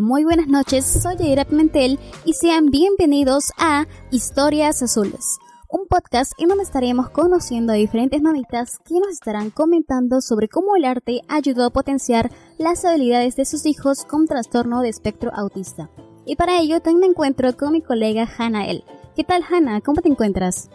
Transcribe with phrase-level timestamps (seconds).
[0.00, 6.48] Muy buenas noches, soy Yaira Pimentel y sean bienvenidos a Historias Azules, un podcast en
[6.48, 11.66] donde estaremos conociendo a diferentes mamitas que nos estarán comentando sobre cómo el arte ayudó
[11.66, 15.90] a potenciar las habilidades de sus hijos con trastorno de espectro autista.
[16.24, 18.84] Y para ello tengo un encuentro con mi colega Hannah El.
[19.14, 19.82] ¿Qué tal Hannah?
[19.82, 20.70] ¿Cómo te encuentras?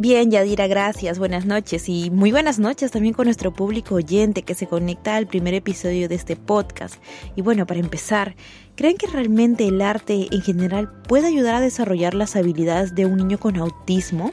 [0.00, 1.18] Bien, Yadira, gracias.
[1.18, 5.26] Buenas noches y muy buenas noches también con nuestro público oyente que se conecta al
[5.26, 7.02] primer episodio de este podcast.
[7.34, 8.36] Y bueno, para empezar,
[8.76, 13.16] ¿creen que realmente el arte en general puede ayudar a desarrollar las habilidades de un
[13.16, 14.32] niño con autismo?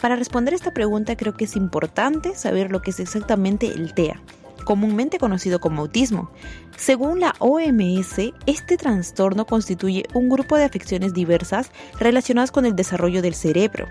[0.00, 4.22] Para responder esta pregunta creo que es importante saber lo que es exactamente el TEA,
[4.64, 6.30] comúnmente conocido como autismo.
[6.76, 13.22] Según la OMS, este trastorno constituye un grupo de afecciones diversas relacionadas con el desarrollo
[13.22, 13.88] del cerebro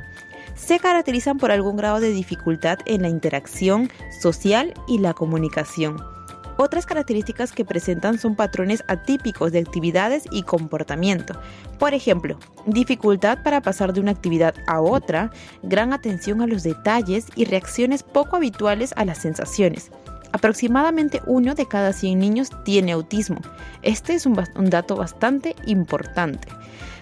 [0.60, 3.90] se caracterizan por algún grado de dificultad en la interacción
[4.22, 5.98] social y la comunicación.
[6.58, 11.40] Otras características que presentan son patrones atípicos de actividades y comportamiento.
[11.80, 15.32] Por ejemplo, dificultad para pasar de una actividad a otra,
[15.64, 19.90] gran atención a los detalles y reacciones poco habituales a las sensaciones.
[20.34, 23.40] Aproximadamente uno de cada 100 niños tiene autismo.
[23.82, 26.59] Este es un, un dato bastante importante.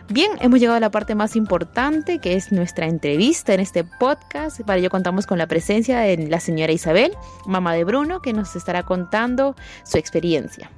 [0.09, 4.61] Bien, hemos llegado a la parte más importante, que es nuestra entrevista en este podcast.
[4.61, 7.11] Para ello contamos con la presencia de la señora Isabel,
[7.45, 10.71] mamá de Bruno, que nos estará contando su experiencia.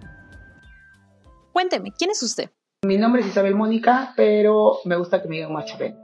[1.53, 2.49] Cuénteme, ¿quién es usted?
[2.83, 5.95] Mi nombre es Isabel Mónica, pero me gusta que me digan Machabel.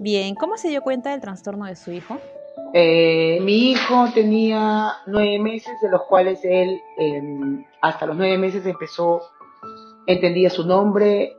[0.00, 2.18] Bien, ¿cómo se dio cuenta del trastorno de su hijo?
[2.72, 8.66] Eh, mi hijo tenía nueve meses, de los cuales él em, hasta los nueve meses
[8.66, 9.22] empezó,
[10.08, 11.36] entendía su nombre,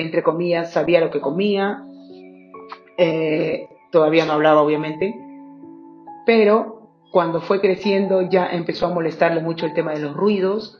[0.00, 1.84] entre comillas, sabía lo que comía,
[2.98, 5.14] eh, todavía no hablaba obviamente,
[6.26, 10.78] pero cuando fue creciendo ya empezó a molestarle mucho el tema de los ruidos,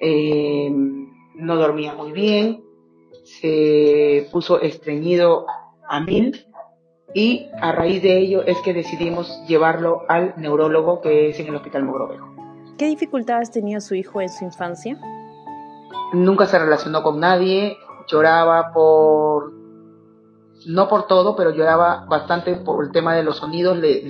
[0.00, 2.62] eh, no dormía muy bien,
[3.24, 5.46] se puso estreñido
[5.88, 6.46] a mil
[7.14, 11.56] y a raíz de ello es que decidimos llevarlo al neurólogo que es en el
[11.56, 12.34] Hospital Mogrovejo.
[12.78, 14.98] ¿Qué dificultades tenía su hijo en su infancia?
[16.12, 19.52] Nunca se relacionó con nadie, lloraba por,
[20.66, 24.02] no por todo, pero lloraba bastante por el tema de los sonidos, le,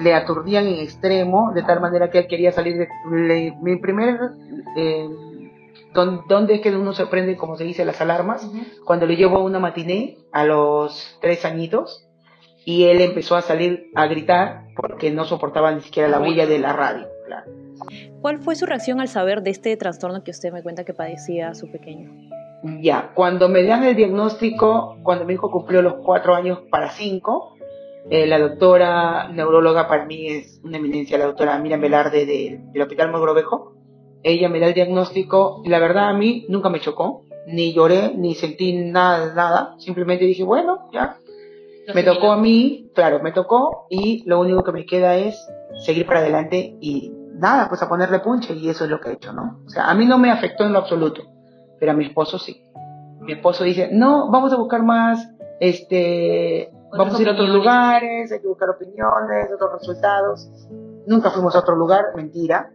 [0.00, 3.54] le, aturdían en extremo, de tal manera que él quería salir de...
[3.60, 4.18] mi primer...
[4.76, 5.08] Eh,
[5.92, 8.48] ¿Dónde es que uno se prende, como se dice, las alarmas?
[8.84, 12.08] Cuando le llevo a una matiné a los tres añitos
[12.64, 16.60] y él empezó a salir a gritar porque no soportaba ni siquiera la bulla de
[16.60, 17.08] la radio.
[18.20, 21.54] ¿Cuál fue su reacción al saber de este trastorno que usted me cuenta que padecía
[21.54, 22.10] su pequeño?
[22.62, 27.54] Ya, cuando me dan el diagnóstico, cuando mi hijo cumplió los cuatro años para cinco,
[28.10, 33.10] eh, la doctora neuróloga para mí es una eminencia, la doctora Miriam Velarde del Hospital
[33.10, 33.74] Mogrovejo.
[34.22, 38.12] Ella me da el diagnóstico y la verdad a mí nunca me chocó, ni lloré,
[38.14, 39.74] ni sentí nada, nada.
[39.78, 41.16] Simplemente dije, bueno, ya.
[41.94, 45.34] me tocó a mí, claro, me tocó y lo único que me queda es
[45.86, 49.12] seguir para adelante y nada, pues a ponerle punche y eso es lo que he
[49.14, 49.60] hecho, ¿no?
[49.64, 51.39] O sea, a mí no me afectó en lo absoluto
[51.80, 52.62] pero a mi esposo sí.
[53.22, 58.30] Mi esposo dice, no, vamos a buscar más, este, vamos a ir a otros lugares,
[58.30, 60.48] hay que buscar opiniones, otros resultados.
[61.06, 62.70] Nunca fuimos a otro lugar, mentira,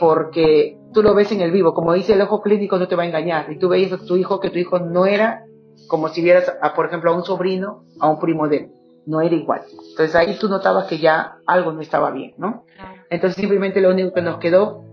[0.00, 3.04] porque tú lo ves en el vivo, como dice el ojo clínico no te va
[3.04, 5.44] a engañar, y tú veías a tu hijo que tu hijo no era
[5.86, 8.70] como si vieras, a, por ejemplo, a un sobrino, a un primo de él,
[9.06, 9.62] no era igual.
[9.90, 12.64] Entonces ahí tú notabas que ya algo no estaba bien, ¿no?
[13.10, 14.84] Entonces simplemente lo único que nos quedó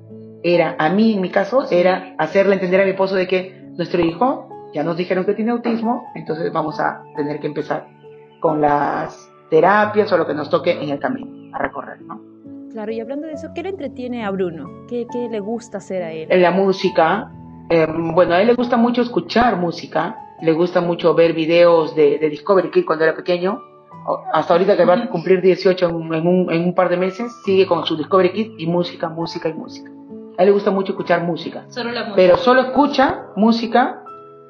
[0.46, 4.00] era, a mí en mi caso, era hacerle entender a mi esposo de que nuestro
[4.02, 7.88] hijo ya nos dijeron que tiene autismo, entonces vamos a tener que empezar
[8.42, 12.22] con las terapias o lo que nos toque en el camino a recorrer, ¿no?
[12.72, 14.86] Claro, y hablando de eso, ¿qué le entretiene a Bruno?
[14.88, 16.28] ¿Qué, qué le gusta hacer a él?
[16.30, 17.32] En la música,
[17.72, 22.20] eh, bueno, a él le gusta mucho escuchar música, le gusta mucho ver videos de,
[22.20, 23.60] Discovery Kid cuando era pequeño,
[24.32, 27.66] hasta ahorita que va a cumplir 18 en, un, en un par de meses, sigue
[27.66, 29.90] con su Discovery Kid y música, música y música.
[30.38, 31.66] A él le gusta mucho escuchar música.
[31.70, 32.16] Solo la música.
[32.16, 34.04] Pero solo escucha música,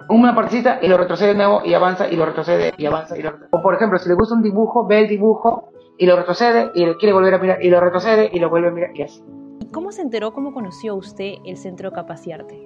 [0.09, 3.21] una partecita y lo retrocede de nuevo y avanza y lo retrocede y avanza y
[3.21, 3.49] lo retrocede.
[3.51, 6.85] O por ejemplo, si le gusta un dibujo, ve el dibujo y lo retrocede y
[6.95, 9.23] quiere volver a mirar y lo retrocede y lo vuelve a mirar y así.
[9.59, 12.61] ¿Y cómo se enteró, cómo conoció usted el Centro Capaciarte?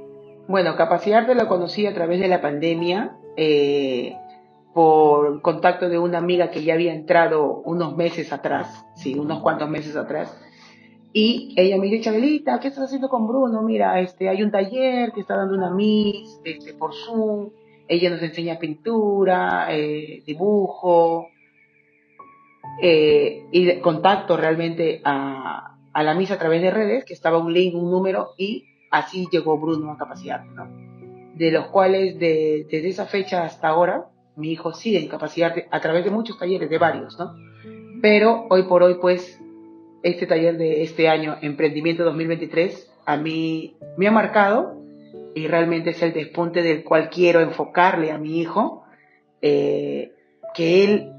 [0.47, 3.15] Bueno, Capaciarte lo conocí a través de la pandemia.
[3.37, 4.15] Eh,
[4.73, 9.69] por contacto de una amiga que ya había entrado unos meses atrás, sí, unos cuantos
[9.69, 10.39] meses atrás,
[11.11, 13.63] y ella me dice, Chabelita, ¿qué estás haciendo con Bruno?
[13.63, 17.49] Mira, este, hay un taller que está dando una Miss este, por Zoom.
[17.87, 21.29] Ella nos enseña pintura, eh, dibujo,
[22.81, 27.73] eh, y contacto realmente a, la Miss a través de redes, que estaba un link,
[27.75, 30.67] un número, y así llegó Bruno a capacidad, ¿no?
[31.35, 34.05] De los cuales de, desde esa fecha hasta ahora,
[34.35, 37.33] mi hijo sigue en capacidad a través de muchos talleres, de varios, ¿no?
[38.01, 39.41] Pero hoy por hoy, pues,
[40.03, 44.79] este taller de este año, Emprendimiento 2023, a mí me ha marcado
[45.35, 48.83] y realmente es el despunte del cual quiero enfocarle a mi hijo,
[49.41, 50.13] eh,
[50.53, 51.11] que él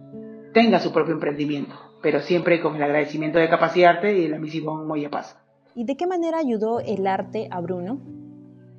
[0.53, 4.87] tenga su propio emprendimiento, pero siempre con el agradecimiento de Capacidad y de la misión
[4.87, 5.37] Moya Paz.
[5.75, 8.00] ¿Y de qué manera ayudó el arte a Bruno?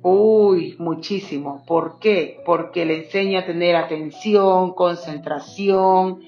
[0.02, 1.64] Uy, muchísimo.
[1.66, 2.40] ¿Por qué?
[2.44, 6.20] Porque le enseña a tener atención, concentración.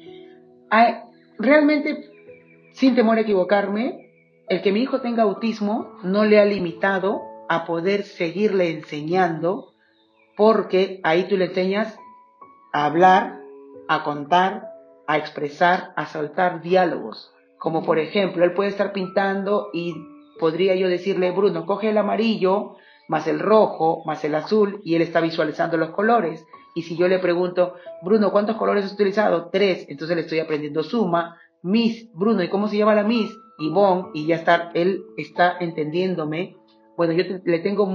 [1.39, 2.11] realmente,
[2.75, 4.11] sin temor a equivocarme,
[4.49, 9.73] el que mi hijo tenga autismo no le ha limitado a poder seguirle enseñando,
[10.37, 11.97] porque ahí tú le enseñas
[12.73, 13.41] a hablar,
[13.89, 14.69] a contar,
[15.07, 17.33] a expresar, a soltar diálogos.
[17.59, 19.95] Como por ejemplo, él puede estar pintando y
[20.41, 22.77] podría yo decirle, Bruno, coge el amarillo,
[23.09, 26.45] más el rojo, más el azul, y él está visualizando los colores.
[26.75, 29.49] Y si yo le pregunto, Bruno, ¿cuántos colores has utilizado?
[29.51, 29.87] Tres.
[29.89, 31.39] Entonces le estoy aprendiendo suma.
[31.65, 33.35] Miss, Bruno, ¿y cómo se llama la Miss?
[33.59, 36.59] Yvonne, y ya está, él está entendiéndome.
[36.95, 37.89] Bueno, yo le tengo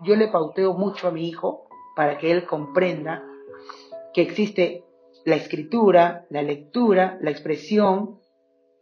[0.00, 3.22] yo le pauteo mucho a mi hijo para que él comprenda
[4.12, 4.82] que existe
[5.24, 8.18] la escritura, la lectura, la expresión,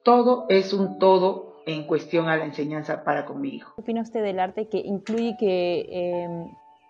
[0.02, 3.74] todo es un todo en cuestión a la enseñanza para con mi hijo.
[3.76, 6.46] ¿Qué opina usted del arte que incluye que, em,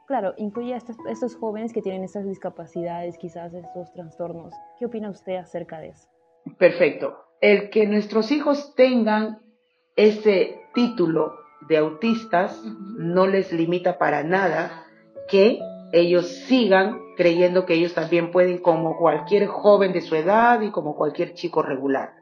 [0.06, 4.54] claro, incluye a estos, jóvenes que tienen estas discapacidades, quizás estos trastornos?
[4.78, 6.08] ¿Qué opina usted acerca de eso?
[6.56, 7.31] Perfecto.
[7.42, 9.40] El que nuestros hijos tengan
[9.96, 11.34] ese título
[11.68, 12.62] de autistas
[12.96, 14.86] no les limita para nada
[15.28, 15.58] que
[15.92, 20.94] ellos sigan creyendo que ellos también pueden como cualquier joven de su edad y como
[20.94, 22.14] cualquier chico regular.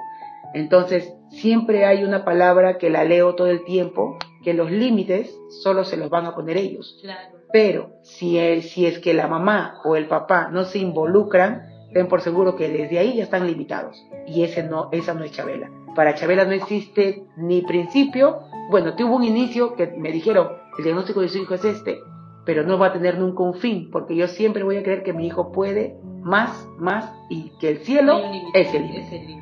[0.54, 5.84] Entonces, siempre hay una palabra que la leo todo el tiempo, que los límites solo
[5.84, 6.98] se los van a poner ellos.
[7.52, 12.20] Pero si, si es que la mamá o el papá no se involucran, ten por
[12.20, 14.04] seguro que desde ahí ya están limitados.
[14.26, 15.70] Y ese no, esa no es Chabela.
[15.94, 18.40] Para Chabela no existe ni principio.
[18.70, 20.48] Bueno, tuvo un inicio que me dijeron,
[20.78, 21.98] el diagnóstico de su hijo es este,
[22.44, 25.12] pero no va a tener nunca un fin, porque yo siempre voy a creer que
[25.12, 28.20] mi hijo puede más, más y que el cielo
[28.54, 29.40] es el límite.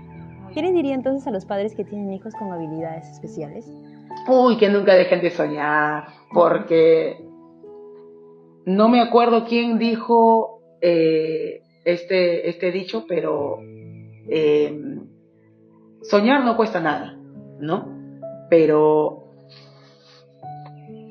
[0.54, 3.66] ¿Qué le diría entonces a los padres que tienen hijos con habilidades especiales?
[4.26, 7.24] Uy, que nunca dejen de soñar, porque
[8.64, 11.62] no me acuerdo quién dijo eh,
[11.92, 13.60] este, este dicho, pero
[14.28, 14.78] eh,
[16.02, 17.18] soñar no cuesta nada,
[17.60, 17.88] ¿no?
[18.50, 19.24] Pero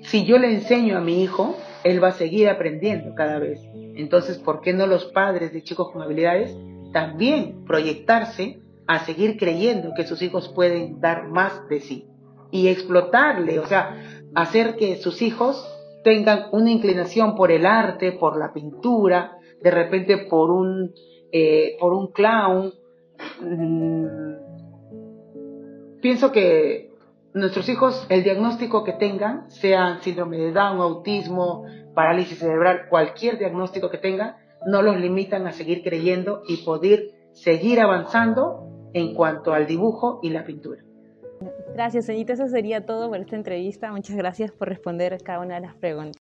[0.04, 3.60] si yo le enseño a mi hijo, él va a seguir aprendiendo cada vez.
[3.96, 6.56] Entonces, ¿por qué no los padres de chicos con habilidades
[6.94, 12.06] también proyectarse a seguir creyendo que sus hijos pueden dar más de sí
[12.52, 15.68] y explotarle, o sea, hacer que sus hijos
[16.04, 20.94] tengan una inclinación por el arte, por la pintura, de repente por un,
[21.32, 22.74] eh, por un clown.
[23.42, 24.06] Mm,
[26.02, 26.92] pienso que
[27.34, 33.90] nuestros hijos, el diagnóstico que tengan, sea síndrome de Down, autismo, parálisis cerebral, cualquier diagnóstico
[33.90, 39.68] que tengan, no los limitan a seguir creyendo y poder seguir avanzando en cuanto al
[39.68, 40.84] dibujo y la pintura.
[41.74, 42.34] Gracias, señorita.
[42.34, 43.92] Eso sería todo por esta entrevista.
[43.92, 46.27] Muchas gracias por responder cada una de las preguntas.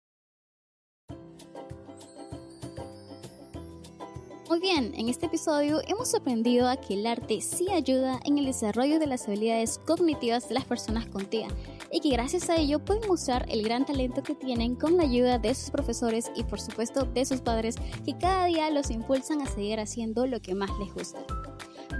[4.46, 8.44] Muy bien, en este episodio hemos aprendido a que el arte sí ayuda en el
[8.44, 11.48] desarrollo de las habilidades cognitivas de las personas con TIA
[11.90, 15.38] y que gracias a ello pueden mostrar el gran talento que tienen con la ayuda
[15.38, 19.46] de sus profesores y por supuesto de sus padres que cada día los impulsan a
[19.46, 21.20] seguir haciendo lo que más les gusta.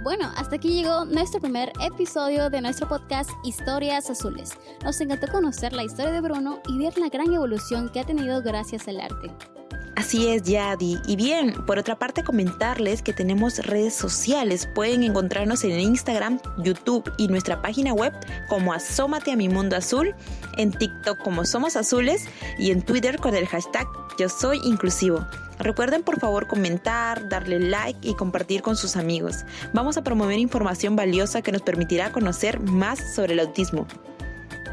[0.03, 4.51] Bueno, hasta aquí llegó nuestro primer episodio de nuestro podcast Historias Azules.
[4.83, 8.43] Nos encantó conocer la historia de Bruno y ver la gran evolución que ha tenido
[8.43, 9.54] gracias al arte.
[9.95, 10.99] Así es, Yadi.
[11.07, 14.67] Y bien, por otra parte, comentarles que tenemos redes sociales.
[14.75, 18.13] Pueden encontrarnos en Instagram, YouTube y nuestra página web
[18.49, 20.13] como Asómate a mi mundo azul,
[20.57, 22.25] en TikTok como Somos Azules
[22.59, 23.87] y en Twitter con el hashtag
[24.19, 25.25] Yo soy inclusivo.
[25.59, 29.45] Recuerden por favor comentar, darle like y compartir con sus amigos.
[29.73, 33.87] Vamos a promover información valiosa que nos permitirá conocer más sobre el autismo.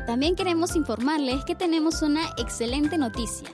[0.08, 3.48] También queremos informarles que tenemos una excelente noticia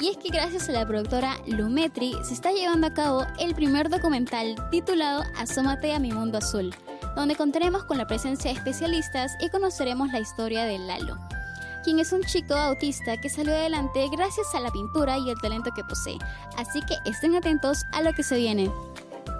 [0.00, 3.88] y es que gracias a la productora Lumetri se está llevando a cabo el primer
[3.88, 6.74] documental titulado Asómate a mi mundo azul,
[7.16, 11.18] donde contaremos con la presencia de especialistas y conoceremos la historia de Lalo,
[11.84, 15.70] quien es un chico autista que salió adelante gracias a la pintura y el talento
[15.74, 16.18] que posee.
[16.56, 18.70] Así que estén atentos a lo que se viene.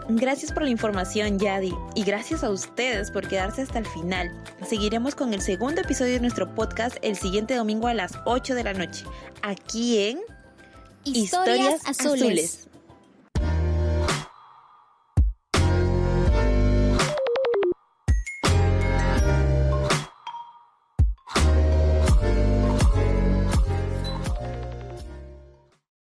[0.09, 4.31] Gracias por la información, Yadi, y gracias a ustedes por quedarse hasta el final.
[4.69, 8.65] Seguiremos con el segundo episodio de nuestro podcast el siguiente domingo a las 8 de
[8.65, 9.07] la noche,
[9.43, 10.21] aquí en
[11.05, 12.67] Historias, Azules.